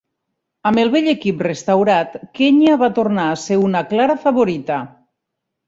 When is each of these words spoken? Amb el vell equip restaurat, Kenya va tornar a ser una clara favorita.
Amb 0.69 0.79
el 0.83 0.87
vell 0.95 1.09
equip 1.13 1.43
restaurat, 1.47 2.17
Kenya 2.41 2.79
va 2.85 2.91
tornar 2.97 3.29
a 3.29 3.37
ser 3.45 3.61
una 3.69 3.85
clara 3.95 4.19
favorita. 4.27 4.83